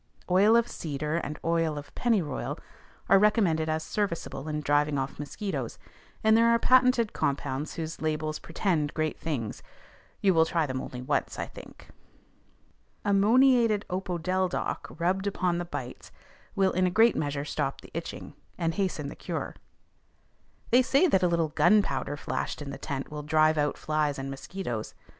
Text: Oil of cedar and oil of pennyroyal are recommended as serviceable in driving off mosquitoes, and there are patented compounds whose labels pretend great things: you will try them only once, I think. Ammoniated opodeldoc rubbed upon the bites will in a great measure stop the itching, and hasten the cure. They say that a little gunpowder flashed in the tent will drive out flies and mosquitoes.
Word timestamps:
Oil 0.31 0.55
of 0.55 0.67
cedar 0.67 1.17
and 1.17 1.37
oil 1.45 1.77
of 1.77 1.93
pennyroyal 1.93 2.57
are 3.07 3.19
recommended 3.19 3.69
as 3.69 3.83
serviceable 3.83 4.47
in 4.47 4.59
driving 4.61 4.97
off 4.97 5.19
mosquitoes, 5.19 5.77
and 6.23 6.35
there 6.35 6.49
are 6.49 6.57
patented 6.57 7.13
compounds 7.13 7.75
whose 7.75 8.01
labels 8.01 8.39
pretend 8.39 8.95
great 8.95 9.19
things: 9.19 9.61
you 10.19 10.33
will 10.33 10.43
try 10.43 10.65
them 10.65 10.81
only 10.81 11.03
once, 11.03 11.37
I 11.37 11.45
think. 11.45 11.89
Ammoniated 13.05 13.85
opodeldoc 13.91 14.99
rubbed 14.99 15.27
upon 15.27 15.59
the 15.59 15.65
bites 15.65 16.11
will 16.55 16.71
in 16.71 16.87
a 16.87 16.89
great 16.89 17.15
measure 17.15 17.45
stop 17.45 17.81
the 17.81 17.91
itching, 17.93 18.33
and 18.57 18.73
hasten 18.73 19.07
the 19.07 19.15
cure. 19.15 19.55
They 20.71 20.81
say 20.81 21.05
that 21.05 21.21
a 21.21 21.27
little 21.27 21.49
gunpowder 21.49 22.17
flashed 22.17 22.59
in 22.59 22.71
the 22.71 22.79
tent 22.79 23.11
will 23.11 23.21
drive 23.21 23.59
out 23.59 23.77
flies 23.77 24.17
and 24.17 24.31
mosquitoes. 24.31 24.95